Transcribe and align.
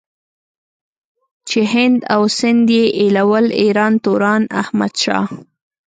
چې 1.47 1.59
هند 1.73 1.97
او 2.13 2.21
سندھ 2.37 2.71
ئې 2.77 2.83
ايلول 2.99 3.45
ايران 3.61 3.93
توران 4.03 4.43
احمد 4.61 4.93
شاه 5.03 5.25